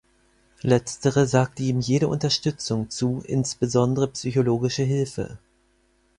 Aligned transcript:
Letztere 0.63 1.27
sagte 1.27 1.61
ihm 1.61 1.79
jede 1.79 2.07
Unterstützung 2.07 2.89
zu, 2.89 3.21
insbesondere 3.23 4.07
psychologische 4.07 4.81
Hilfe. 4.81 5.37